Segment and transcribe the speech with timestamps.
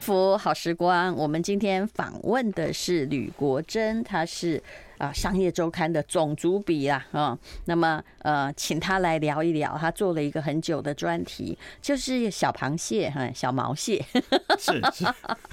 [0.00, 4.60] 福好时光，我们今天访问的是吕国珍，他是
[5.00, 7.36] 啊商业周刊的总主笔啦啊。
[7.64, 14.04] 那么呃，请他来聊一聊，他做了一个很久的专题，就是小螃蟹哈，小毛蟹。
[14.58, 15.04] 是 是，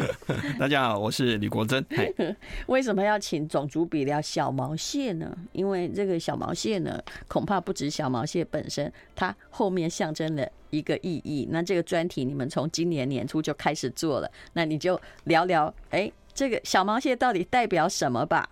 [0.59, 1.83] 大家好，我是李国珍。
[2.67, 5.35] 为什么要请总主笔聊小毛蟹呢？
[5.53, 10.47] 因为这个小毛蟹呢，恐怕不止小毛蟹本身，它后面象征了。
[10.69, 11.47] 一个意义。
[11.49, 18.49] 那这个专题你们从今年年初就开始做了，那你就聊聊，哎，这个小毛蟹到底代表什么吧？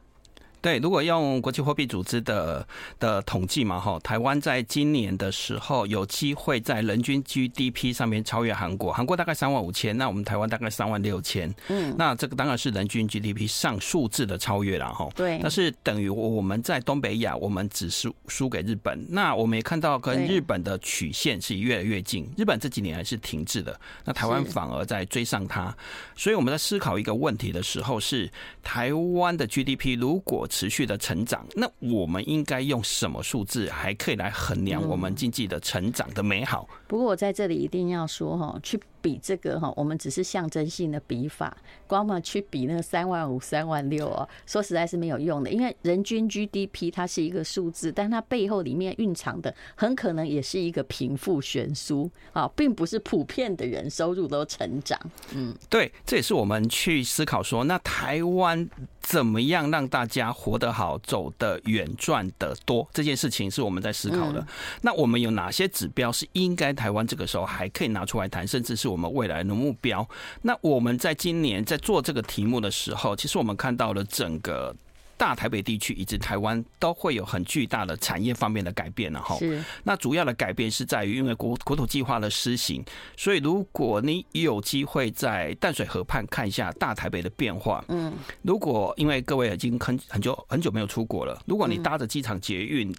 [0.66, 2.68] 对，如果用国际货币组织的
[3.00, 25.72] 的统计嘛，哈，台湾在今年的时候有机会在人均 GDP 上面超越韩国，韩国大概三万五千，那我们台湾大概三万六千，嗯，那这个当然是人均 GDP 上数字的超越了，哈，对，但是等于我们在东北亚，我们只是输给日本，那我们也看到跟日本的曲线是越来越近，日本这几年还是停滞的，那台湾反而在追上它，
[26.16, 28.28] 所以我们在思考一个问题的时候是，
[28.64, 36.66] 台湾的 GDP 如果持续的成长，那我们应该用什么数字还可以来衡量我们经济的成长的美好？
[36.88, 38.80] 不过我在这里一定要说哈，去。
[39.06, 45.52] 比这个哈，我们只是象征性的比法，光嘛去比那个三万五、三万六哦，说实在是没有用的。
[45.52, 55.00] 因为人均 GDP 它是一个数字，但它背后里面蕴藏的很可能也是一个贫富悬殊啊，并不是普遍的人收入都成长。
[55.36, 58.68] 嗯，对，这也是我们去思考说，那台湾
[59.08, 64.44] 怎么样让大家活得好、走得远、赚得多这件事情，是我们在思考的。
[64.82, 68.96] 那我们有哪些指标是应该台湾这个时候还可以拿出来谈，甚至是我。
[68.96, 70.08] 我们未来的目标。
[70.44, 74.74] 那我们在今年在做这个题目的时候，其实我们看到了整个
[75.18, 79.38] 大台北地区以及台湾都会有很巨大的产业方面的改变了哈。
[79.38, 79.64] 是。
[79.84, 82.84] 那主要的改变是在于，因为国国土计划的施行，
[83.16, 92.94] 所以如果你有机会在淡水河畔看一下大台北的变化，嗯，如果因为各位已经很很久很久没有出国了，如果你搭着机场捷运。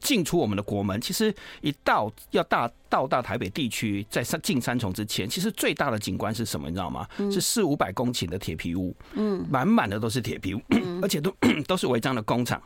[0.00, 6.68] 进出我们的国门，其实一到要大到大台北地区，在三进三重之前，其实最大的景观是什么？
[6.68, 7.06] 你知道吗？
[7.30, 10.60] 是四五百公顷的铁皮屋，嗯，满满的都是铁皮屋，
[11.02, 11.34] 而且都
[11.66, 12.62] 都是违章的工厂。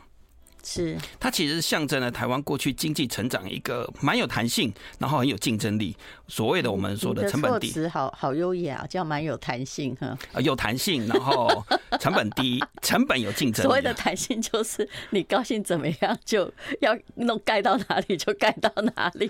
[0.63, 5.95] 是，它其实是象征了台湾过去经济成长一个蛮有弹性，然后很有竞争力。
[6.27, 10.17] 所谓的我们说的成本低，词好好优雅，叫蛮有弹性哈。
[10.33, 11.63] 啊，有弹性，然后
[11.99, 13.67] 成本低， 成本有竞争力。
[13.67, 19.29] 所谓的弹性就是你高兴怎么样就要弄盖到哪里就盖到哪里。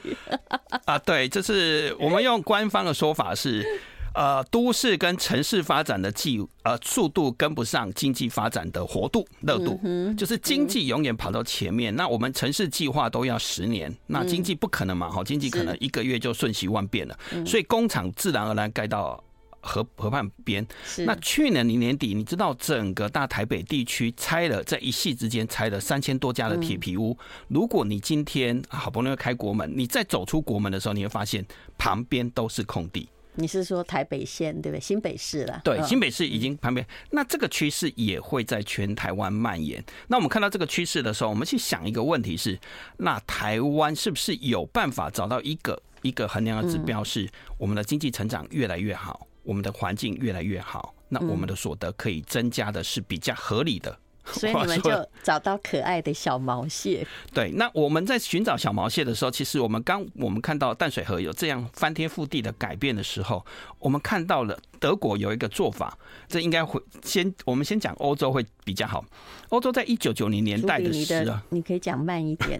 [0.86, 3.66] 啊，对，这是我们用官方的说法是。
[4.14, 9.80] 呃，都市跟城市发展的技呃速度跟不上经济发展的活度热度，
[10.18, 11.96] 就是经济永远跑到前面。
[11.96, 15.10] 那我们城市计划都要十年，那经济不可能嘛？
[15.10, 17.18] 哈，经济可能一个月就瞬息万变了。
[17.46, 19.24] 所以工厂自然而然盖到
[19.62, 20.66] 河河畔边。
[21.06, 27.18] 那去年你年底，你知道整个大台北地区拆了，在一夕之间拆了三千多家的铁皮屋。
[27.48, 31.46] 如果你今天好不容易开国门，你再走出国门的时候，你会发现
[31.78, 33.08] 旁边都是空地。
[33.36, 34.82] 你是说台北县对不对？
[34.82, 35.62] 新北市了。
[35.64, 39.84] 对，新北市已经旁边，那这个趋势也会在全台湾蔓延。
[40.08, 42.60] 那我们看到这个趋势的时候，我们去想一个问题是：
[42.98, 53.98] 那台湾是不是有办法找到一个一个衡量的指标，是我们的经济成长越来越好，我们的环境越来越好，那我们的所得可以增加的是比较合理的。
[54.34, 57.06] 所以你们就找到可爱的小毛蟹。
[57.34, 63.46] 对，那我们在寻找小毛蟹的时候，其实我们刚我们看到淡水河有这样翻天覆地的改变的时候，
[63.80, 64.58] 我们看到了。
[64.82, 65.96] 德国有一个做法，
[66.28, 69.06] 这应该会先我们先讲欧洲会比较好。
[69.50, 72.60] 欧洲在一九九零年代的时候，你可以讲慢一点。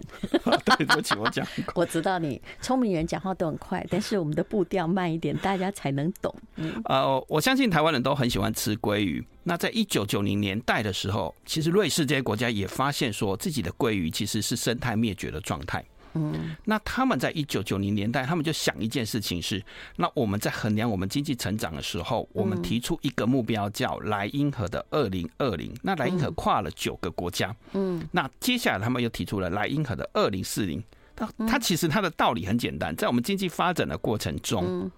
[0.78, 1.44] 对不起，我讲。
[1.74, 6.32] 我知道你聪明人讲话都很快，但是我们的步调慢一点，大家才能懂。
[6.54, 9.26] 嗯，呃，我相信台湾人都很喜欢吃鲑鱼。
[9.44, 15.84] 那在一九九零年代的时候，其实瑞士这些国家也发现说自己的鲑鱼其实是生态灭绝的状态。
[16.14, 19.64] 嗯，那他们在一九九零年代，他们就想一件事情是，
[19.96, 25.74] 那我们在衡量我们经济成长的时候，我们提出一个目标叫莱茵河的二零二零。
[25.82, 30.84] 那莱茵河跨了九个国家，嗯，那接下来他们又提出了莱茵河的二零四零。
[31.16, 34.90] 它它其实它的道理很简单，在我们经济发展的过程中，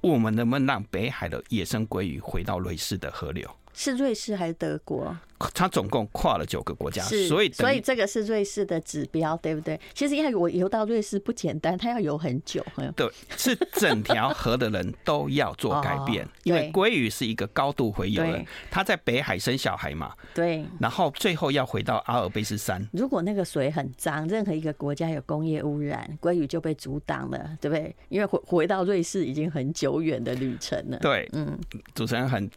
[0.00, 3.46] 我们能不能让北海的野生鲑鱼回到瑞士的河流？
[3.74, 5.16] 是瑞士还是德国？
[5.54, 9.80] 它总共跨了九个国家，是所以所以这个是瑞士的指标，对不对？
[9.92, 12.64] 其实因为我游到瑞士不简单，它要游很久。
[12.94, 22.88] 对，是整条河的人都要做改变，因为鲑鱼是一个高度洄游的，它在北海生小孩嘛，对，然后最后要回到阿尔卑斯山。
[22.92, 27.92] 如果那个水很脏，任何一个国家有工业污染，鲑鱼就被阻挡了，对不对？
[28.10, 30.98] 因为回回到瑞士已经很久远的旅程了。
[30.98, 31.58] 对，嗯，
[31.96, 32.48] 主持人很。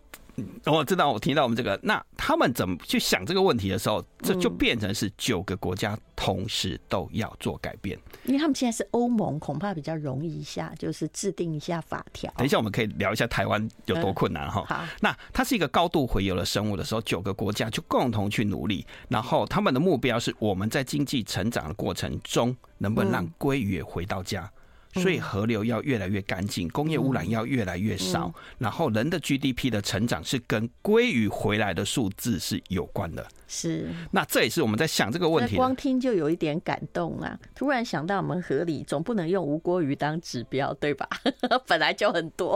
[0.65, 7.97] 我知道，我听到我们这个，那他们怎么去想这个问题的时候，这就变成是九个国家同时都要做改变。
[8.25, 12.31] 因为他们现在是欧盟，恐怕比较容易一下，就是制定一下法条。
[12.37, 14.63] 等一下，我们可以聊一下台湾有多困难哈。
[14.67, 24.51] 好，那它是一个高度洄游的生物的时候，九个国家就共同去努力，然后他们的目标是我们在经济成长的过程中，能不能让鲑鱼也回到家。
[24.95, 33.27] 所以河流要越来越干净，工业污染要越来越少，然后人的 GDP 的成长是跟鲑鱼回来的数字是有关的。
[33.47, 35.55] 是，那这也是我们在想这个问题。
[35.55, 37.37] 光听就有一点感动啊！
[37.53, 41.07] 突然想到，我们河里总不能用吴锅鱼当指标，对吧？
[41.67, 42.55] 本来就很多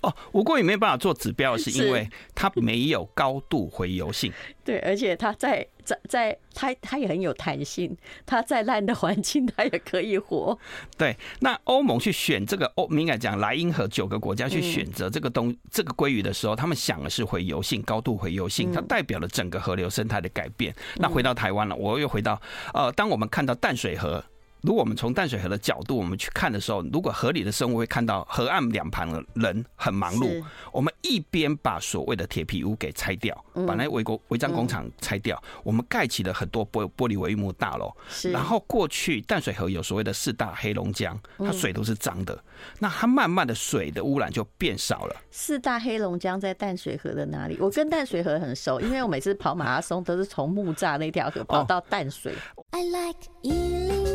[0.00, 0.14] 哦。
[0.32, 4.32] 吴郭鱼没有办法做指标， 是因为它没有高度回游性。
[4.64, 10.56] 对，而且它在在在，它它也很有弹性，它再烂的环境它也可以活。
[10.96, 20.28] 对，那欧盟去选这个欧，敏感讲莱茵河九个国家去选择这个东、嗯、这个鲑鱼的时候，他们想的是回游性，高度回游性，它代表了整个河流生态的。
[20.34, 20.74] 改变。
[20.96, 22.38] 那回到台湾了，我又回到
[22.74, 24.22] 呃，当我们看到淡水河。
[24.62, 37.92] 如果我们从淡水河的角度，我们去看的时候，如果河里的生物会看到河岸两旁的人很忙碌，我们一边把所谓的铁皮屋给拆掉，把那违国违章工厂拆掉，我们盖起了很多玻玻璃帷幕大楼，
[38.32, 42.42] 然后过去淡水河有所谓的四大黑龙江，它水都是脏的，
[42.80, 45.16] 那它慢慢的水的污染就变少了。
[45.30, 47.56] 四大黑龙江在淡水河的哪里？
[47.60, 52.34] 我跟淡水河很熟，因为我每次跑马拉松都是从木栅那条河跑到淡水。
[52.70, 54.07] I like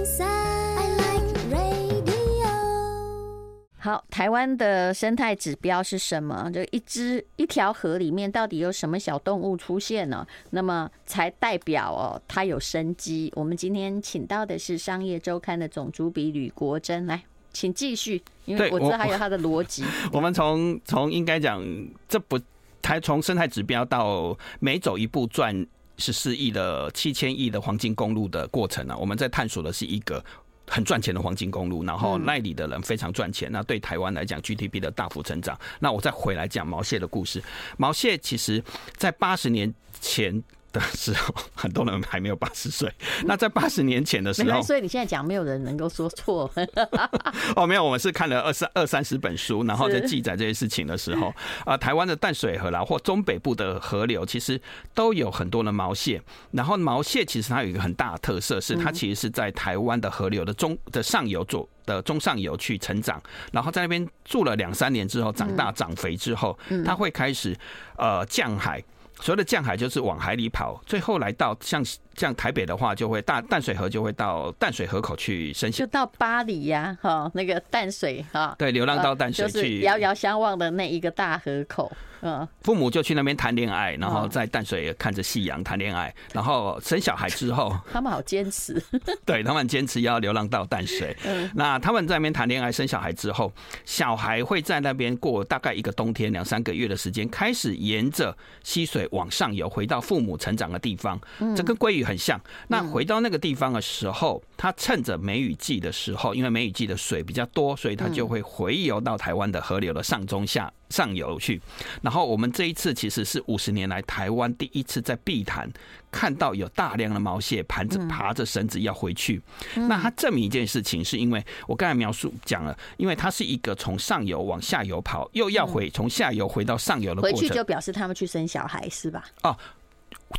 [3.79, 6.49] 好，台湾的生态指标是什么？
[6.53, 10.25] 就一只一条河里面到底有什么小动物出现呢？
[10.51, 13.29] 那么才代表哦，它有生机。
[13.35, 19.83] 我们今天请到的是商业周刊的总主笔吕国珍，来，请继续，因为我知道还有它的逻辑。
[20.13, 21.61] 我们从从应该讲，
[22.07, 22.39] 这不，
[22.81, 25.67] 台从生态指标到每走一步赚
[25.97, 30.23] 十四亿的七千亿的黄金公路的过程呢、啊，我们在探索的是一个。
[30.65, 33.51] 很赚钱的黄金公路，然后那里的人非常赚钱。
[33.51, 35.59] 那对台湾来讲，GDP 的大幅成长。
[35.77, 37.43] 那我再回来讲毛蟹的故事。
[37.75, 38.63] 毛蟹其实，
[38.95, 40.41] 在八十年前。
[40.73, 42.91] 的时候，很多人还没有八十岁。
[43.25, 46.51] 那在八十年前的时候，所以你现在讲，没有人能够说错。
[47.55, 51.33] 哦，没有，我们是看了二三二三十本书，然后在记载这些事情的时候，
[51.63, 54.59] 啊，台湾的淡水河啦，或中北部的河流，其实
[54.93, 56.21] 都有很多的毛蟹。
[56.51, 63.21] 然后毛蟹其实它有一个很大的特色，是它其实是在台湾的河流的中的上游做的中上游去成长，
[63.51, 67.55] 然后在那边住了两三年之后，长大长肥之后，它会开始
[67.97, 68.83] 呃降海。
[69.23, 71.81] 所谓的降海就是往海里跑，最后来到像
[72.15, 81.91] 像台北的话，就会大淡水河就会到淡水河口去生，就到巴黎呀，哈，那个淡水哈，对，流浪到淡水去，遥遥相望的那一个大河口。
[82.25, 88.81] 嗯，父母就去那边谈恋爱，然后在淡水看着夕阳谈恋爱，然后生小孩之后， 他们好坚持，
[89.25, 91.13] 对他们坚持要流浪到淡水。
[91.27, 93.51] 嗯，那他们在那边谈恋爱生小孩之后，
[93.83, 98.33] 小孩会在那边过大概一个冬天两三个月的时间，开始沿着
[98.63, 101.19] 溪水往上游，回到父母成长的地方。
[101.57, 102.39] 这跟鲑鱼很像。
[102.67, 110.71] 那回到那个地方的时候，他趁着梅雨季的时候，因为梅雨季的水比较多，所以他就会回游到台湾的河流的上中下。
[110.89, 111.59] 上游去，
[112.03, 115.67] 然后我们这一次其实是五十年来台湾第一次在碧潭
[116.11, 119.41] 看到有大量的毛蟹盘着爬着绳子要回去。
[119.73, 127.39] 那它证明一件事情，是因为我刚才描述讲了，因为它是一个从上游往下游跑，又要回从下游回到上游的过程。
[127.39, 129.25] 回去就表示他们去生小孩是吧？
[129.41, 129.57] 哦，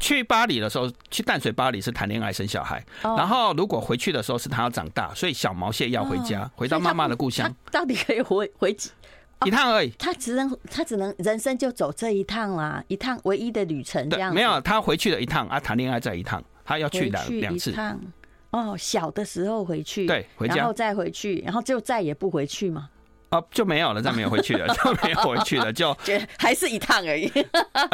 [0.00, 7.54] 去巴黎的时候，去淡水巴黎是谈恋爱生小孩，然后如果回去的时候是他要长大，所以小毛蟹要回家，回到妈妈的故乡。
[7.70, 8.90] 到底可以回回几？
[9.44, 14.32] 一趟而已，他只能他只能人生就走这一趟啦，一趟唯一的旅程这样。
[14.32, 17.74] 没有，他回去了一趟啊，谈恋爱再一趟，他要去两两次。
[18.50, 22.88] 哦，小的时候回去，对，回家，然后再回去，然后就再也不回去嘛。
[23.34, 25.96] 哦，就没有了，再没有回去了， 就没有回去了，就
[26.38, 27.28] 还是一趟而已，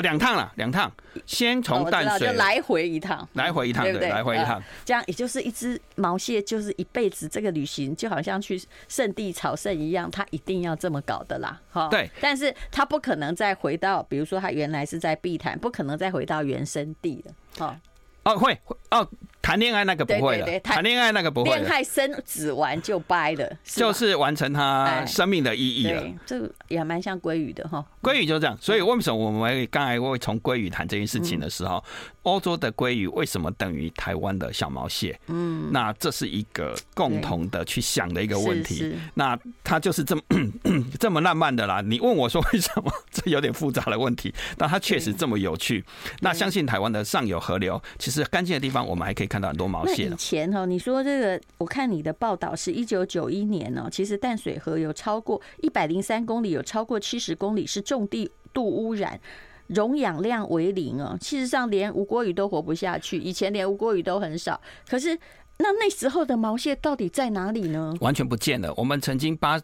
[0.03, 0.93] 两趟了，两趟，
[1.25, 17.81] 先从淡水就来回一趟，来回一趟，对，来回一趟，这样也就是一只毛蟹，就是一辈子这个旅行就好像去圣地朝圣一样，它一定要这么搞的啦，哈，对，但是它不可能再回到，比如说它原来是在碧潭，不可能再回到原生地了，哈，
[18.25, 19.09] 哦，会，哦。
[19.51, 21.51] 谈恋爱那个不会了，谈恋爱那个不会。
[21.51, 26.05] 恋爱生子完就掰了，就是完成他生命的意义了。
[26.25, 27.85] 这也蛮像鲑鱼的哈。
[28.01, 31.83] 鲑鱼就这样，所以为什么我们刚才会从鲑鱼谈这件事情的时候，
[32.23, 35.19] 欧洲的鲑鱼为什么等于台湾的小毛蟹？
[35.27, 38.95] 嗯，那这是一个共同的去想的一个问题。
[39.15, 40.23] 那它就是这么
[41.01, 41.81] 这么浪漫的啦。
[41.81, 42.93] 你问我说为什么？
[43.11, 45.85] 这有点复杂的问题，但它确实这么有趣。
[46.21, 49.31] 那相信台湾的上游河流，其实干净的地方我们还可以。
[49.31, 50.07] 看到很多毛蟹。
[50.07, 53.89] 以前哈，你说这个，我看你的报道是一九九一年哦。
[53.91, 59.19] 其实淡水河有超过一百零三公里，有超过七十公里是重地度污染，
[59.69, 61.17] 溶氧量为零哦。
[61.21, 63.19] 事实上，连吴郭鱼都活不下去。
[63.19, 65.17] 以前连吴郭鱼都很少，可是
[65.59, 67.95] 那那时候的毛蟹到底在哪里呢？
[68.01, 68.75] 完全不见了。
[68.77, 69.61] 我们曾经八。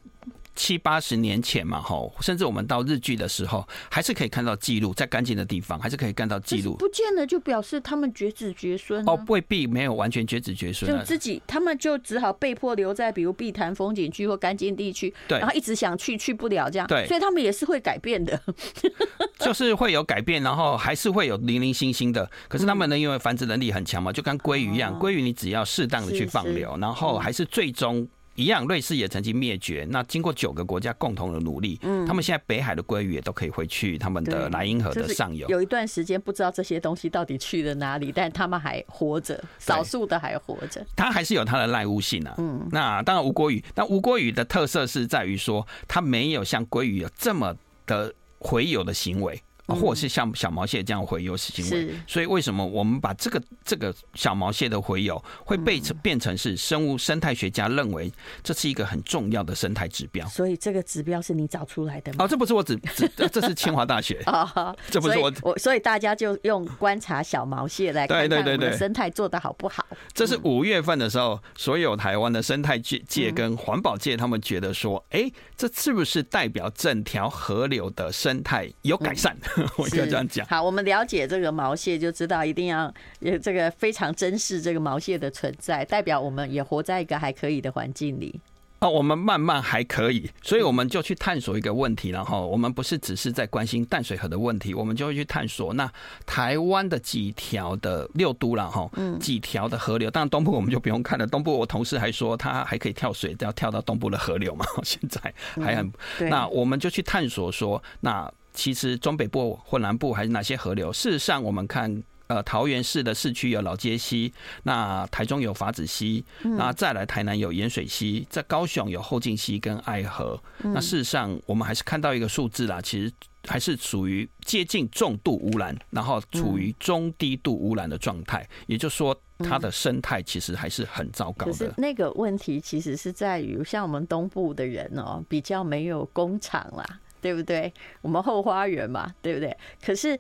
[0.57, 6.75] 七八十年前嘛，吼，甚至我们到日剧的时候，还是可以看到记录，在干净的地方，还是可以看到记录。
[6.77, 18.41] 不见了，就表示他们绝子绝孙哦，未必没有完全绝子绝孙，就自己他们就只好被迫留在比如碧潭风景区或干净地区，对，然后一直想去去不了这样，对，所以他们也是会改变的，
[19.39, 22.29] 就是会有改变，然后还是会有零零星星的。
[22.49, 28.09] 可是他们呢，因为繁殖能力很强嘛，就跟鲑鱼一样，鲑鱼你只要适当的去放流，然后还是最终。
[28.37, 29.87] 一样，瑞士也曾经灭绝。
[29.91, 35.49] 那经过九个国家共同的努力，嗯，他们现在北海的鲑鱼也都可以回去他们的莱茵河的上游。
[35.49, 40.85] 有一段时间不知道这些东西到底去了哪里，但他们还活着，少数的还活着。
[40.95, 42.35] 它还是有它的赖污性啊。
[42.39, 49.43] 嗯，那当然吴郭鱼，那吴郭鱼的特色是在于说，它没有像鲑鱼有这么的洄游的行为。
[49.75, 60.27] 或者是像小毛蟹这样洄游行为，所以为什么我们把这个这个小毛蟹的洄游会被成变成是生物生态学家认为这是一个很重要的生态指标？
[60.29, 62.25] 所以这个指标是你找出来的吗？
[62.25, 69.85] 哦，这不是我指指，这是清华大学啊 这不是我我，所以大家就用观察小毛蟹来看看我们生态做的好不好？
[70.13, 79.37] 这是五月份的时候，所有台湾的生态界界跟环保界他们觉得说，哎，这是不是代表整条河流的生态有改善？
[79.77, 80.47] 我就这样讲。
[80.47, 88.41] 好，我们了解这个毛蟹，就知道一定要也这个非常珍视这个毛蟹的存在，代表我们也活在一个还可以的环境里。
[88.81, 95.91] 哦，我们慢慢还可以，所以我们就去探索一个问题，然后我们不是只是在关心淡水河的问题，我们就会去探索那
[96.27, 100.11] 台湾的几条的六都了哈，嗯，几条的河流。
[100.11, 105.91] 当然东部我们就不用看了，东部我同事还说他还可以跳水，要跳到东部的河流嘛， 现在还很。
[106.29, 108.31] 那我们就去探索说那。
[108.57, 110.91] 其实中北部或南部还是哪些河流？
[110.93, 114.33] 事实上，我们看，呃，桃园市的市区有老街溪，
[114.65, 120.43] 那台中有法子溪，那再来台南有盐水溪，在高雄有后劲溪跟爱河。
[120.63, 123.13] 那事实上，我们还是看到一个数字啦，其实
[123.47, 128.49] 还是属于接近重度污染，然后处于中低度污染的状态。
[128.67, 131.53] 也就是说，它的生态其实还是很糟糕的。
[131.53, 136.85] 可是那个问题其实是在于，像我们东部的人哦，比较没有工厂啦。
[137.27, 137.73] 对不对？
[138.03, 139.57] 我们后花园嘛， 对不对？
[139.85, 140.17] 可是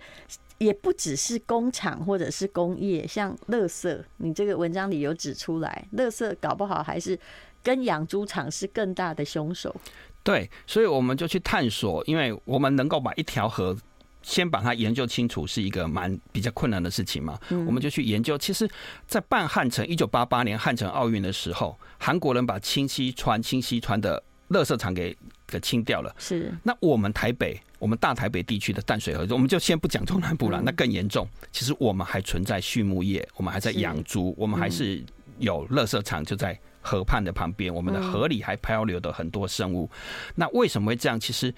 [0.58, 7.16] 也不只是工厂或者是工业，像垃圾，你这个文章里有指出来，垃圾搞不好还是
[7.62, 9.72] 跟养猪场是更大的凶手。
[10.24, 13.76] 对，所以我们就去探索，因为我们能够把一条河
[14.20, 17.38] 先把它研究清楚，是一个蛮比较困难的事情嘛。
[17.50, 18.68] 我们就去研究，其实，
[19.06, 24.20] 在办汉城一九八八年汉城奥运的时候，韩国人把清溪川、清溪川的
[24.50, 25.16] 垃圾场给。
[25.48, 26.52] 给清掉了，是。
[26.64, 31.24] 那我们台北，我们大台北地区的淡水河，我们就先不讲中南部了，那更严重。
[31.52, 35.00] 其实我们还存在畜牧业，我们还在养猪，我们还是
[35.38, 39.88] 有垃圾场就在河畔的旁边，我们的河里还漂流的很多生物。
[40.34, 41.20] 那为什么会这样？
[41.20, 41.54] 其实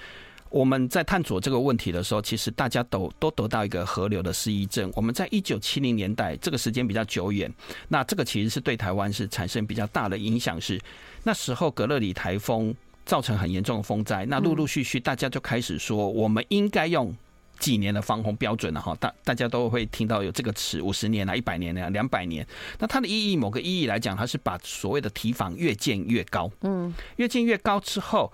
[0.51, 4.93] 我们在探索这个问题的时候，其实大家都都得到一个河流的失忆症。
[4.95, 7.53] 我们在一九七零年代，这个时间比较久远，
[7.89, 10.61] 那这个其实是对台湾是产生比较大的影响。
[10.61, 10.81] 是
[11.25, 12.75] 那时候格勒里台风。
[13.09, 17.11] 造成很严重的风灾，那陆陆续续大家就开始说，我们应该用
[17.59, 22.47] 几年的防洪标准了哈，大大家都会听到有这个词，五十年啊，一百年啊，两百年。
[22.79, 28.31] 那它的意义，某个意义来讲，它是把所谓的堤防越建越高，嗯，越建越高之后，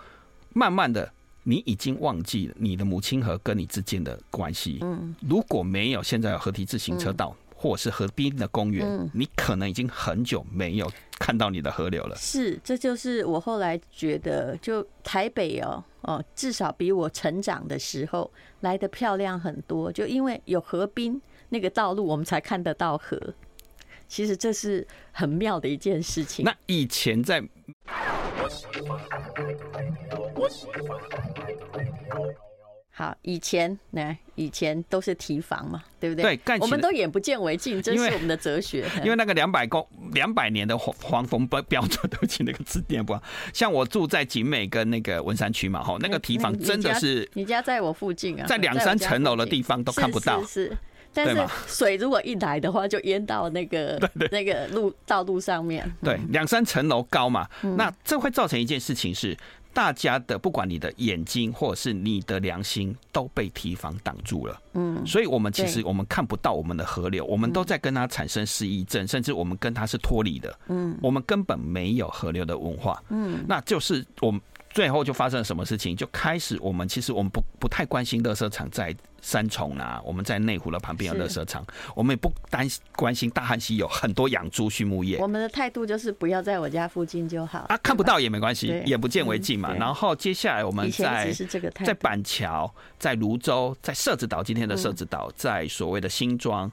[0.54, 1.12] 慢慢的，
[1.45, 7.33] 你已经忘记了你的母亲河跟你之间的关系，嗯，如果没有现在有河堤自行车道。
[7.57, 12.15] 或者是河滨的公园，嗯，你可能已经很久没有看到你的河流了。
[12.15, 19.91] 是，这就是我后来觉得，就台北哦哦，至少比我成长的时候来的漂亮很多。
[19.91, 23.19] 就因为有河滨那个道路，我们才看得到河。
[24.09, 26.45] 其实这是很妙的一件事情。
[26.45, 27.43] 那以前在。
[32.97, 36.37] 好，以前那以前都是提防嘛，对不对？
[36.37, 38.89] 对，我们都眼不见为净，这是我们的哲学。
[39.03, 43.21] 因为那个两百公两百年的黄黄蜂标标准，对不起，那个字念不好。
[43.53, 50.41] 像我住在景美跟那个文山区嘛，哈，那个提防真的是你，你家在我附近啊，在两三层楼的地方都看不到。
[50.43, 50.79] 是，是，是，
[51.14, 53.99] 但是水如果一来的话，就淹到那个
[54.30, 55.90] 那个路道路上面。
[56.02, 59.37] 对，两三层楼高嘛，那这会造成一件事情是。
[59.73, 74.40] 大家的不管你的眼睛或者是你的良心都被堤防挡住了，嗯，所以我们其实我们看不到我们的河流，我们都在跟它产生失忆症，甚至我们跟它是脱离的，嗯，我们根本没有河流的文化，嗯，那就是我们。
[74.71, 75.94] 最后就发生了什么事情？
[75.94, 78.92] 就开始我们其实我们不不太关心垃圾场在
[79.25, 81.64] 三重啊，我们在内湖的旁边有垃圾场，
[81.95, 85.16] 我们也不担关心大汉溪有很多养猪畜牧业。
[85.16, 87.61] 我们的态度就是不要在我家附近就好。
[87.71, 89.73] 啊，看不到也没关系，眼不见为净嘛。
[89.73, 91.33] 然后接下来我们在
[91.83, 96.71] 在板桥、在泸州、在社子岛，今天的社子岛，在所谓的新庄。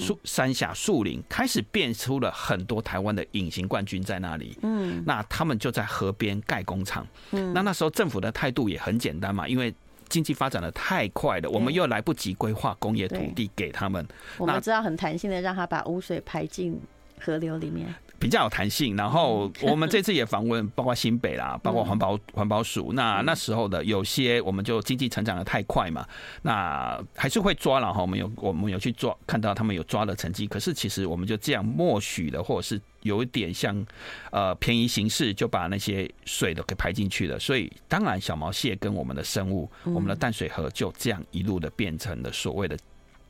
[0.00, 9.74] 树山下树林开始变出了很多台湾的隐形冠军在那里，嗯，那他们就在河边盖工厂，嗯，那那时候政府的态度也很简单嘛，因为
[10.08, 14.06] 经济发展的太快了，我们又来不及规划工业土地给他们，
[14.38, 16.80] 我们知道很弹性的让他把污水排进
[17.20, 17.94] 河流里面。
[18.18, 22.92] 比较有弹性，然后 我们这次也访问，包括新北啦，包括环保环保署。
[22.94, 26.06] 那那时候的有些，我们就经济成长的太快嘛，
[26.42, 28.00] 那还是会抓了哈。
[28.00, 30.46] 我们有我们有去抓，看到他们有抓的成绩。
[30.46, 33.84] 可是其实我们就这样默许的，或者是有一点像
[34.30, 37.38] 呃便宜形式，就把那些水都给排进去了。
[37.38, 42.76] 所以当然小毛蟹跟我们的生物，我们的淡水河就这样一路的变成了所谓的。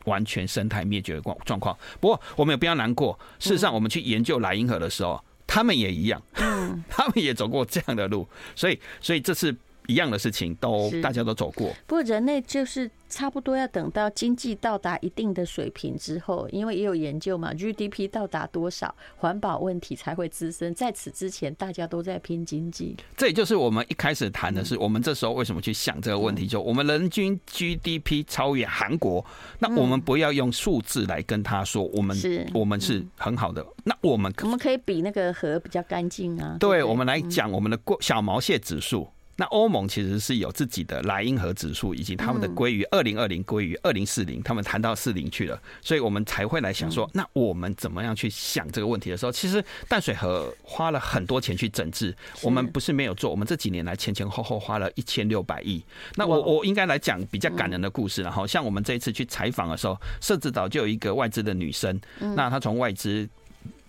[0.05, 1.77] 完全生态灭绝的状状况。
[2.01, 3.19] 不过我们也不要难过。
[3.39, 6.23] 事实上，我们去研究莱茵河的时候，他们也一样，
[6.89, 8.29] 他们也走过这样的路。
[8.57, 9.55] 所以，所以这次。
[9.87, 20.75] 一样的事情都大家都走过，不过人类就是差不多要等到经济到达一定的水平之后，因为也有研究嘛，GDP 到达多少，环保问题才会滋生。
[20.75, 22.97] 在此之前，大家都在拼经济。
[23.17, 26.47] 这也就是我们一开始谈的是，我们这时候为什么去想这个问题？
[26.47, 29.25] 就我们人均 GDP 超越韩国，
[29.59, 33.65] 那我们不要用数字来跟他说，我们是我们是很好的。
[33.85, 36.57] 那我们我们可以比那个河比较干净啊。
[36.59, 39.07] 对，我们来讲我们的过小毛蟹指数。
[39.37, 55.83] 那欧盟其实是有自己的莱茵河指数，以及他们的归于二零二零归于二零四零，他们谈到四零去了，所以我们才会来想说，那我们怎么样去想这个问题的时候，其实淡水河花了很多钱去整治，我们不是没有做，我们这几年来前前后后花了一千六百亿。
[56.15, 62.01] 那我我应该来讲比较感人的故事，然后像我们这一次去采访的时候，社子岛就有一个外资的女生，
[62.37, 63.29] 那她从外资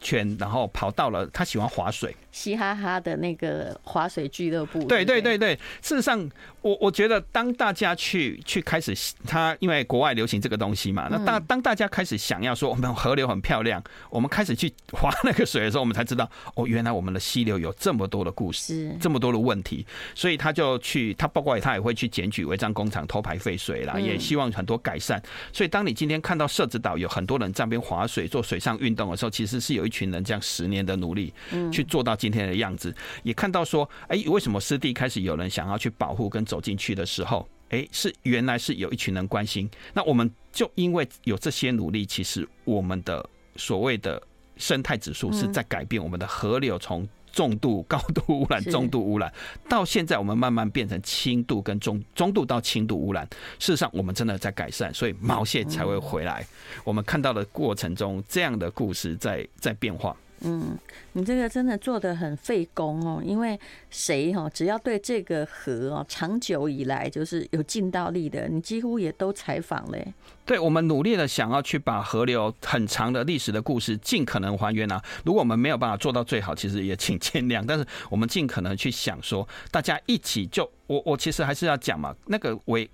[0.02, 2.16] 圈，然后跑到了，他喜欢划水。
[2.32, 5.56] 嘻哈哈的那个划水俱乐部，对对对对。
[5.82, 6.30] 事实上，
[6.62, 8.94] 我我觉得当大家去去开始，
[9.26, 19.88] 他因为国外流行这个东西嘛，那当当大家开始想要说我们河流很漂亮，我们开始去划那个水的时候， 我们才知道哦，原来我们的溪流有这么多的故事，这么多的问题。
[20.14, 25.24] 所以他就去，他包括他也会去检举违章工厂偷排废水啦，也希望很多改善。
[25.54, 31.32] 所以当你今天看到社子岛有很多人在那边划水做水上运动的时候，其实是有一群人这样十年的努力
[31.72, 32.16] 去做到。
[32.16, 39.70] 今天的样子，也看到说，哎，为什么湿地开始有人想要去保护跟走进去的时候，哎，是原来是有一群人关心。
[39.94, 44.20] 那我们就因为有这些努力，其实我们的所谓的
[44.58, 46.02] 生态指数是在改变。
[46.02, 49.32] 我们的河流从重度、高度污染、中度污染，
[49.68, 53.28] 到现在我们慢慢变成轻度跟中中度到轻度污染。
[53.60, 56.48] 事实上，我们真的在改善，所以毛蟹才会回来。
[56.86, 60.16] 我们看到的过程中，这样的故事在在变化。
[60.48, 60.78] 嗯，
[61.14, 70.14] 你这个真的做的很费工哦，因为谁哈，只要对这个河哦，长久以来就是有尽到力的，你几乎也都采访嘞。
[70.46, 75.02] 对，我们努力的想要去把河流很长的历史的故事尽可能还原啊。
[75.24, 77.66] 如果我们没有办法做到最好，其实也请见谅。
[77.68, 82.88] 但是我们尽可能去想说，大家一起就我我其实还是要讲嘛，那个为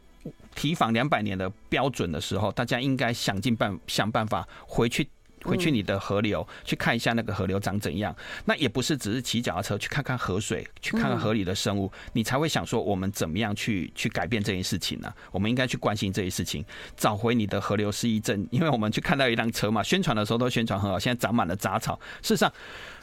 [0.56, 5.06] 提防两百年的标准的时候，大家应该想尽办想办法回去。
[5.44, 8.16] 回去你的河流去看一下那个河流长怎样。
[8.46, 15.14] 那也不是只是骑脚踏车去看看河水，去看看河里的生物，你才会想说我们怎么样去去改变这件事情呢？
[15.32, 16.64] 我们应该去关心这些事情，
[16.96, 18.48] 找回你的河流失忆症。
[18.52, 22.00] 因为我们去看到一辆车嘛，宣传的时候都宣传很好，现在长满了杂草。
[22.22, 22.52] 事实上，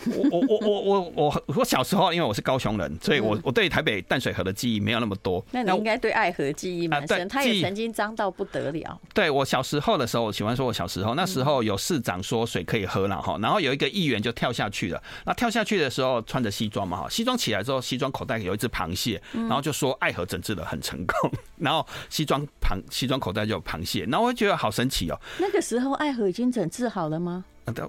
[0.06, 5.44] 我我我我我我我小时候，因为我是高雄人，所以我我对台北淡水河的记忆没有那么多。
[5.50, 9.00] 那你应该对爱河记忆蛮深，它也曾经脏到不得了。
[9.14, 15.02] 对，我小时候的时候，我喜欢说我小时候那时候有市长说水可以喝了哈，然后有一个议员就跳下去了。
[15.24, 25.18] 那跳下去的时候穿着西装嘛哈，西装起来之后，西装口袋有一只螃蟹，然后就说爱河整治的很成功， 然后西装螃西装口袋就有螃蟹，然后我觉得好神奇哦。
[25.38, 27.46] 那个时候爱河已经整治好了吗？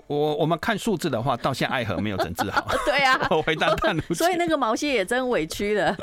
[0.07, 2.67] 我我们看数字的话，到现在爱河没有整治好。
[2.85, 5.95] 对啊， 我回答淡如 姐，所以那个毛蟹也真委屈了，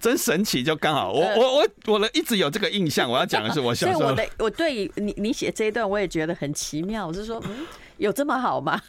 [0.00, 3.10] 真神奇，就刚好我我我我的一直有这个印象。
[3.10, 7.06] 我要讲的是我小时候，我的我对你你写这一段我也觉得很奇妙。
[7.06, 7.66] 我是说，嗯，
[7.98, 8.80] 有这么好吗？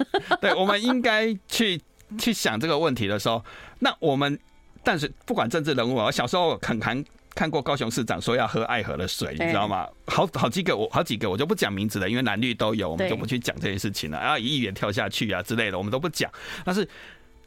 [0.41, 1.81] 对，我们应该去
[2.17, 3.43] 去想这个问题的时候，
[3.79, 4.39] 那我们
[4.83, 7.03] 但是不管政治人物，我小时候很看。
[7.35, 9.85] 看过高雄市长说要喝爱河的水，你知道吗？
[10.07, 14.17] 好好几个我好几个我就不讲名字了，因为蓝绿都有，我们就不去讲这件事情了。
[14.17, 16.31] 然后议员跳下去啊之类的，我们都不讲。
[16.63, 16.87] 但是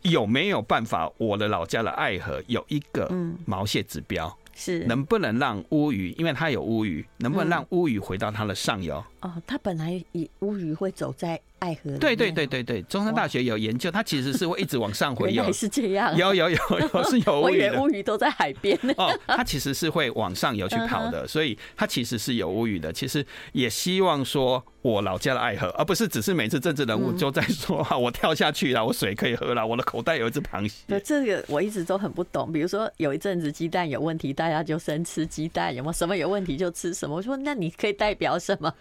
[0.03, 3.11] 有没有办法，我的老家的爱河有一个
[3.46, 9.03] 毛蟹指标，是能不能让乌鱼，因为它有乌鱼，能不能让乌鱼回到它的上游？
[9.22, 11.40] 哦，它本来以乌鱼会走在。
[11.59, 16.59] 爱河对对对对对，中山大学有研究，它其实是会一直往上回游，是这样，有有有
[16.92, 22.92] 有是有乌鱼乌鱼都在海边哦，它其实是会往上游去跑的，所以它其实是有乌鱼的。
[22.92, 30.85] 其实也希望说，我老家的爱河，而不是只是每次政治人物就在说啊，我跳下去了，我水可以喝了，我的口袋有一只螃蟹。
[30.87, 32.53] 对，这个我一直都很不懂。
[32.53, 37.16] 比如说有一阵子鸡蛋有问题，大家就生吃鸡蛋，有没有什么有问题就吃什么？
[37.16, 38.73] 我说那你可以代表什么？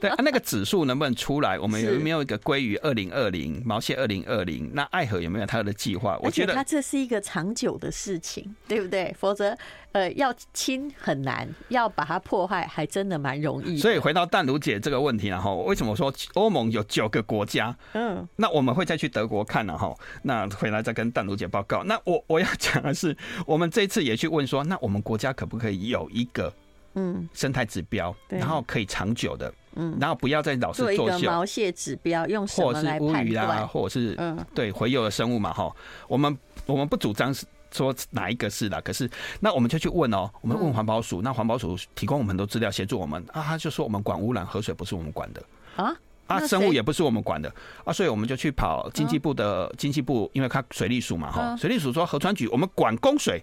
[0.00, 1.58] 对啊，那个指数能不能出来？
[1.58, 4.70] 我们 有没有一个归于二零二零、毛蟹二零二零？
[4.74, 6.18] 那爱河有没有它的计划？
[6.22, 9.14] 我觉得它这是一个长久的事情，对不对？
[9.18, 9.56] 否则，
[9.92, 13.78] 呃，要清很难，要把它破坏还真的蛮容易。
[13.78, 17.76] 所以回到淡如姐这个问题，然后为什么说欧盟有九个国家？
[17.92, 21.84] 嗯，那我们会再去德国看，然后那回来再跟淡如姐报告。
[21.84, 26.52] 那我我要讲的是，我们这次也去问说，那我们国家可不可以有一个
[26.94, 27.28] 嗯。
[27.32, 29.52] 生态指标，然后可以长久的。
[29.76, 33.08] 嗯，然后不要再老是做毛蟹指标，用什么来判断？
[33.08, 35.74] 或者是乌鱼啊，或者是嗯，对洄游的生物嘛，哈。
[36.06, 45.42] 我们我们不主张是说哪一个是的，可是那我们就去问哦，我们问环保署，那环保署提供我们很多资料协助我们啊，他就说我们管污染河水不是我们管的。
[45.74, 45.92] 啊？
[46.28, 47.52] 啊，生物也不是我们管的。
[47.84, 53.42] 啊，所以我们就去跑经济部的经济部，因为它水利署嘛，哈，水利署说河川局我们管供水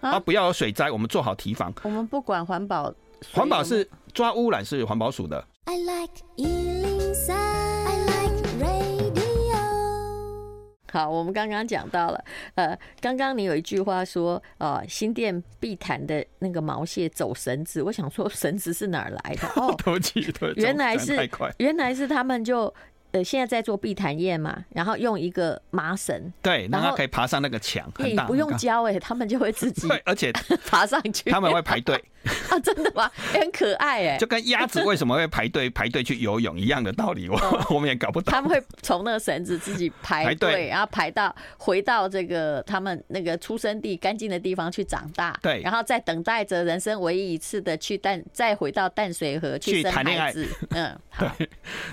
[0.00, 1.72] 啊，不要有水灾，我们做好提防。
[1.82, 2.92] 我们不管环保，
[3.32, 5.44] 环保是抓污染是环保署的。
[5.64, 9.56] I like 103，I like radio。
[10.92, 19.48] 好，我们刚刚讲到了，呃，刚刚你有一句话说，呃，新店碧潭的那个毛蟹走绳子，我想说绳子是哪儿来的？
[19.56, 19.74] 哦，
[20.56, 22.72] 原来是原来是他们就。
[23.16, 30.30] 呃，现在在做碧潭宴嘛，然后用一个麻绳，对，然后可以爬上那个墙，你不用教哎，他们就会自己，对，而且
[30.68, 32.02] 爬上去，他们会排队
[32.50, 33.10] 啊，真的吗？
[33.32, 37.38] 很可爱哎，就跟鸭子为什么会排队 排队去游泳一样的道理，我
[37.70, 38.32] 我们也搞不懂。
[38.32, 50.32] 他们会从那个绳子自己排队，然后排到回到这个他们那个出生地干净的地方去长大，对，然后再等待着人生唯一一次的去淡，再回到淡水河去谈恋爱。
[50.70, 51.48] 嗯，对，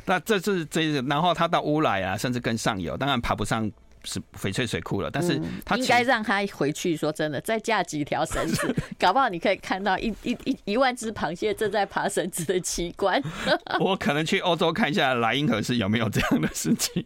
[0.06, 1.02] 那这是这是。
[1.04, 3.70] 然后他到乌来啊，甚至更上游，当然爬不上
[4.04, 5.12] 是翡翠水库了。
[5.12, 6.94] 但是他应该让他回去。
[6.96, 13.22] 说真的，再架几条绳子， 搞不好你可以看到一一一一万只螃蟹正在爬绳子的奇观。
[13.82, 17.04] 我可能去欧洲看一下莱茵河是有没有这样的事情。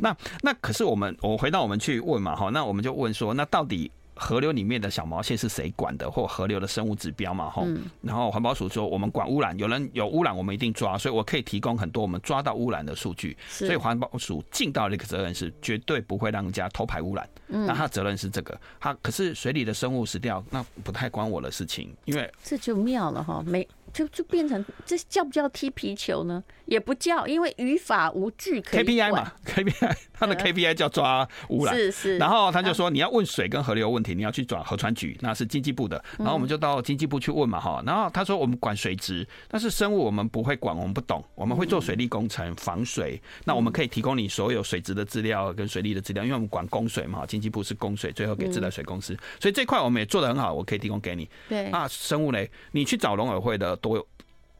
[0.00, 3.90] 那那可是我们，我回到我们去问嘛，哈，那我们就问说，那到底？
[4.22, 7.50] 河流里面的小毛蟹是谁管的，或河流的生物指标嘛？
[7.50, 7.66] 吼，
[8.00, 13.36] 然后环保署说我们管污染，有人有污染我们一定抓，所以我可以提供很多我们抓到污染的数据。
[13.48, 17.28] 所以环保署尽到这个责任是绝对不会让人家偷排污染。
[17.48, 23.66] 那他责任是这个，他可是水里的生物死掉，那不太关我的事情，因为这就妙了哈，没。
[23.92, 26.42] 就就变成这叫不叫踢皮球呢？
[26.66, 32.18] 也不叫，因为语法无据可以 KPI 嘛，KPI 他的 KPI 叫抓污染，是是。
[32.18, 36.02] 然后他就说你要问水跟河流问题，你要去找河川局，那是经济部的。
[36.16, 37.82] 然后我们就到经济部去问嘛，哈。
[37.84, 43.20] 然后他说我们管水质，但是生物我们不会管，我们不懂，我们会做水利工程防水。
[43.44, 51.28] 那我们可以提供你所有水质的资料跟水利的资料，因为我们管供水嘛，经济部是供水，最后给自来水公司，所以这块我们也做的很好，我可以提供给你。
[51.48, 53.76] 对啊，生物嘞，你去找农委会的。
[53.82, 54.06] 都有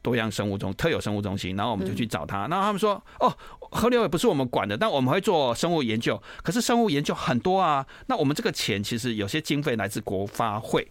[0.03, 3.35] 多样生物中特有生物中心，然后我们就去找他，然后他们说哦，
[3.71, 10.87] 河流也不是我们管的，但我们会做生物研究，可是生物研究很多啊，那我们这个钱其实有些经费来自国发会，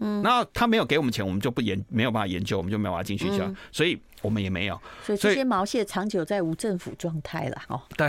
[0.00, 4.00] 嗯，然后他没有给我们钱，我们就不研没有办法研究，我们就没有办法进去去，所以。
[4.22, 7.80] 我们也没有，所以这些毛蟹长久在无政府状态了哦。
[7.96, 8.08] 对，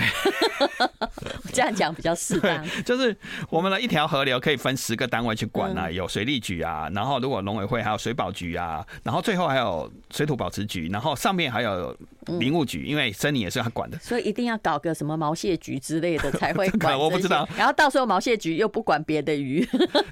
[1.51, 2.63] 这样讲比较适当。
[2.85, 3.15] 就是
[3.49, 11.95] 我们的一条河流可以分十个单位去管啊，有水利局啊，然后如果农委会还有水保局啊，然后最后还有水土保持局，然后上面还有
[12.39, 13.97] 林务局，因为森林也是他管的。
[13.99, 16.97] 所以一定要搞个什么毛蟹局之类的才会管。
[16.97, 17.47] 我不知道。
[17.57, 19.67] 然后到时候毛蟹局又不管别的鱼。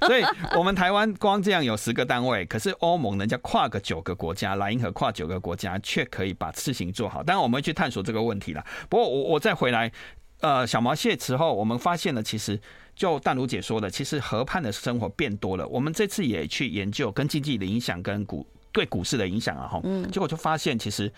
[0.06, 0.24] 所以
[0.56, 5.78] 我们台湾光这样有十个单位，可是欧盟人家跨个九个国家，莱茵河跨九个国家。
[5.92, 8.64] 却可以把事情做好，当然我们会去探索这个问题了。
[8.88, 9.92] 不过我我再回来，
[10.40, 12.58] 呃，小毛蟹之后，我们发现了，其实
[12.96, 15.68] 就淡如姐说的，其实河畔的生活变多了。
[15.68, 21.12] 我们这次也去研究跟经济的影响，跟股对股市的影响啊，哈，嗯，结果就发现，其实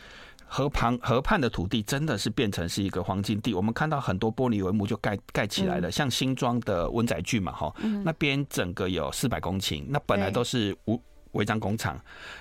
[0.45, 3.55] 河旁河畔的土地真的是变成是一个黄金地。
[3.55, 7.73] 我们看到很多玻璃帷幕就盖盖起来了，像新庄的温仔圳嘛，哈，
[8.05, 11.01] 那边整个有四百公顷，那本来都是无。
[11.35, 11.97] 违章工厂，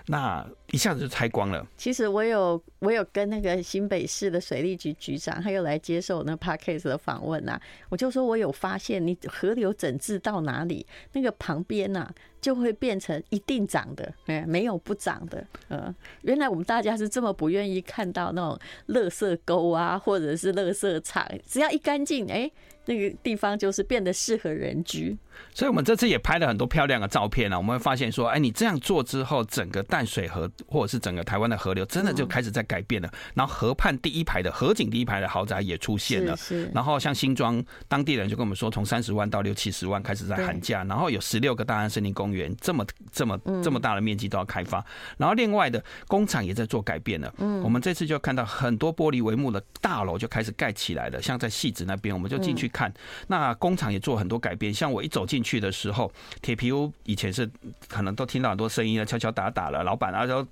[0.07, 1.65] 那一下子就拆光了。
[1.77, 7.59] 其实我有我有跟那个新北市的水利局局长，他又来接受那 Podcast 的访问呐。
[7.89, 12.09] 我就说我有发现，你河流整治到哪里，那个旁边呐
[12.41, 15.45] 就会变成一定长的，哎，没有不长的。
[15.69, 22.49] 嗯，原来我们大家是这么不愿意看到那种垃圾沟啊，或者是垃圾场，只要一干净，哎。
[22.85, 25.17] 那个地方就是变得适合人居，
[25.53, 27.57] 所以我们这次也拍了很多漂亮的照片啊。
[27.57, 33.09] 我们会发现说，哎，你这样做之后，整个淡水河或者是整个台湾的河流，真的就开始在改变了。
[33.33, 36.35] 然后河畔第一排的河景第一排的豪宅也出现了。
[36.35, 36.69] 是。
[36.73, 40.83] 然后像新庄当地人就跟我们说，从三十万到六七十万开始在喊价。
[40.83, 44.85] 然后有十六个大安森林公园，这么这么这么大的面积都要开发。
[45.17, 47.33] 然后另外的工厂也在做改变了。
[47.37, 47.61] 嗯。
[47.63, 52.69] 我们这次就看到很多玻璃帷幕的大楼就开始盖起来了，像在戏子那边，我们就进去。
[52.73, 52.93] 看，
[53.27, 54.73] 那工厂也做很多改变。
[54.73, 57.49] 像我一走进去的时候，铁皮屋以前是
[57.87, 60.45] 可能都听到很多声音啊，敲敲打打了，老板啊，然后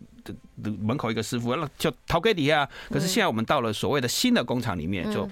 [0.81, 2.69] 门口一个师傅就逃给底下。
[2.89, 5.27] 可是现在我们到了所谓的新的工厂里面，就。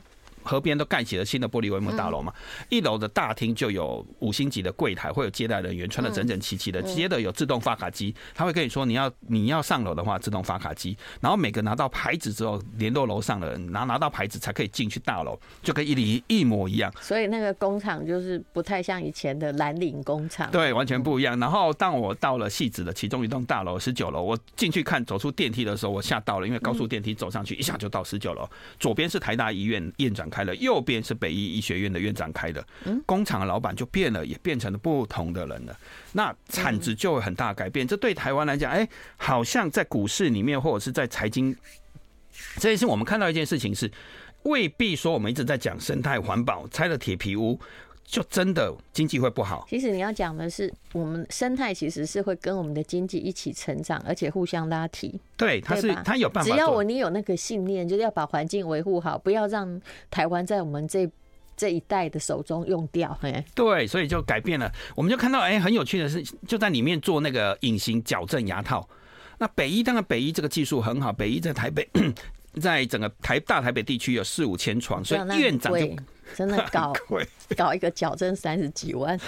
[0.50, 2.34] 河边都盖起了新的玻璃帷幕大楼嘛，
[2.70, 16.92] 一楼的大厅就有五星级的柜台，会有接待人员穿的整整齐齐的，接着有自动发卡机，他会跟你说你要你要上楼的话，自动发卡机，然后每个拿到牌子之后联络楼上的人，拿拿到牌子才可以进去大楼，就跟一零一模一样。
[17.00, 21.40] 所以那个工厂就是不太像以前的蓝领工厂，对，完全不一样。
[21.40, 32.66] 然后当我到了戏子的其中一栋大楼十九楼，我进去看，走出电梯的时候，我吓到了，因为高速电梯走上去一下就到十九楼，左边是台大医院院长开了，右边是北医医学院的院长开的，
[33.06, 35.78] 工厂的老板就变了，也变成了不同的人了。
[36.14, 37.88] 那产值就会很大改变。
[37.88, 41.56] 这对台湾来讲，哎，好像在股市里面或者是在财经，
[42.58, 43.92] 这一次我们看到一件事情是，
[44.44, 47.60] 未必说我们一直在讲生态环保，拆了铁皮屋。
[48.10, 49.68] 就真的经济会不好。
[49.70, 55.22] 其实你要讲的是，我们生态其实是会跟我们的经济一起成长，而且互相拉提。
[55.38, 56.50] 对，它是它有办法。
[56.50, 61.08] 只要我你有那个信念，就是要把环境维护好，不要让台湾在我们这
[61.56, 63.16] 这一代的手中用掉。
[63.22, 64.72] 嘿，对，所以就改变了。
[64.96, 68.90] 我们就看到，哎，很有趣的是，就在里面做那个隐形矫正牙套。
[69.38, 71.88] 那北医当然北医这个技术很好，北医在台北，
[72.60, 75.96] 在整个台大台北地区有四五千床，所以院长就。
[76.36, 76.94] 真的搞
[77.58, 79.20] 搞一个矫正三十几万，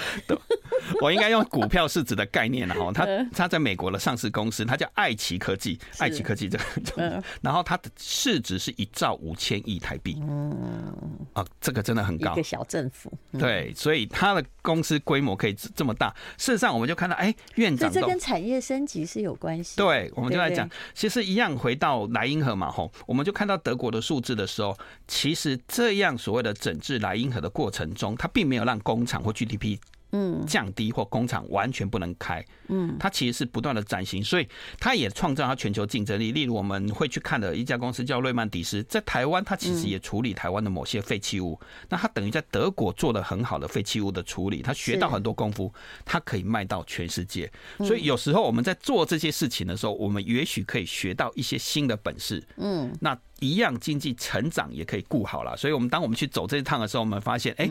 [1.02, 6.58] 我应该用股票市值的概念，了哈他他在美国的上市公司，他叫爱奇科技，爱奇科技这
[6.96, 10.96] 个，然后它的市值是一兆五千亿台币，嗯，
[11.34, 16.16] 啊，这个真的很高，一个小政府，对，所以他的公司规模可以这么大。
[16.38, 19.78] 事实上，我们就看到，哎，院长，这跟产业升级是有关系。
[19.78, 26.91] 对，我们就来讲，其实一样回到莱茵河嘛，吼，我们就看到德国的数字的时候，其实这样所谓的整治。
[26.92, 29.80] 是莱茵河的过程中，它并没有让工厂或 GDP
[30.12, 30.46] 嗯。
[30.46, 32.44] 降低或工厂完全不能开。
[32.68, 34.48] 嗯，它其实是不断的转型，所以
[34.80, 36.32] 它也创造它全球竞争力。
[36.32, 45.74] 例如我们会去看的一家公司叫瑞曼迪斯，在台湾它其实也处理台湾的某些废弃物，那它等于在德国做了很好的废弃物的处理，它学到很多功夫，
[46.06, 47.52] 它可以卖到全世界。
[47.80, 52.44] 所以有时候我们在做这些事情的时候，我们也许可以学到一些新的本事。
[52.58, 53.18] 嗯，那。
[53.42, 57.68] 一样经济成长也可以顾好了，所以我们当我们去走这一趟的时候，我们发现，哎，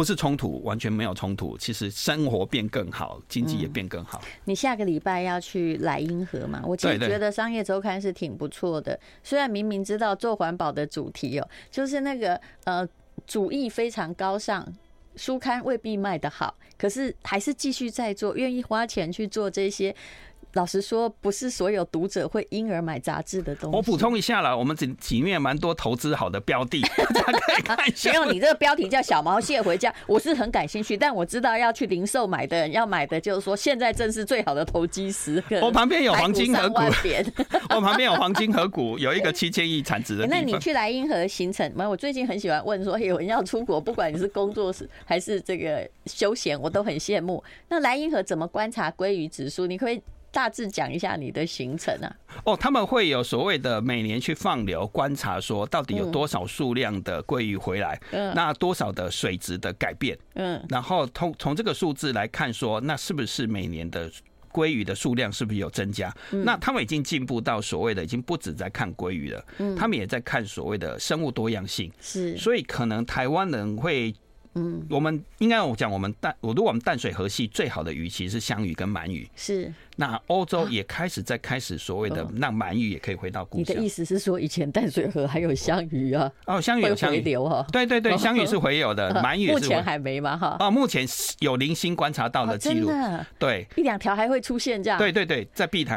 [0.00, 1.58] 不是冲突，完全没有冲突。
[1.58, 4.22] 其实生活变更好，经济也变更好。
[4.46, 6.62] 你下个礼拜要去莱茵河嘛？
[6.64, 8.98] 我其实觉得商业周刊是挺不错的。
[9.22, 12.88] 虽然明明知道做环保的主题哦，就是那个呃
[13.26, 14.66] 主义非常高尚，
[15.16, 19.94] 书刊未必卖得好，可是还是继续在做，愿意花钱去做这些。
[20.54, 23.76] 老实说，不是所有读者会因而买杂志的东西。
[23.76, 26.80] 我补充一下了，我们里里面蛮多投资好的标的，
[27.14, 28.10] 大家可以看一下。
[28.10, 35.60] 没有，你这个标题叫“小毛蟹回家”，我是很感兴趣，但我知道要去零售买的人要买的，就是说现在正是最好的投机时刻。
[35.60, 36.80] 我旁边有黄金河谷，
[37.74, 40.26] 我旁边有黄金河谷，有一个七千亿产值的。
[40.26, 41.70] 那你去莱茵河行程？
[41.76, 47.42] 没有，我最近很喜欢问说，有人要出国，不管你是工作时还是这个休闲，我都很羡慕。
[47.68, 49.66] 那莱茵河怎么观察鲑鱼指数？
[49.66, 50.02] 你可以
[50.32, 52.06] 大致讲一下你的行程啊？
[52.44, 64.10] 哦，他们会有所谓的每年去放流观察，说到底有多少数量的鲑鱼回来，嗯，那多少的水质的改变，嗯，然后从从这个数字来看，说那是不是每年的
[64.52, 66.14] 鲑鱼的数量是不是有增加？
[66.30, 74.14] 嗯那他们已经进步到所谓的已经不止在看鲑鱼了，嗯，他们也在看所谓的生物多样性，是，所以可能台湾人会。
[74.54, 79.28] 嗯，我们应该我讲，我们淡，我如果我们淡水河系最好的鱼其实是香鱼跟鳗鱼。
[79.36, 79.72] 是。
[79.96, 83.66] 那欧洲也开始在开始所谓的让鳗鱼也可以回到故乡。
[83.68, 86.30] 你的意思是说，以前淡水河还有香鱼啊？
[86.46, 87.66] 哦，香鱼有回流哈？
[87.70, 90.56] 对对对，香鱼是回有的， 鳗鱼目前还没嘛哈？
[90.58, 91.06] 哦，目前
[91.40, 92.90] 有零星观察到的记录。
[93.38, 94.98] 对，一两条还会出现这样。
[94.98, 95.88] 对对对，在碧潭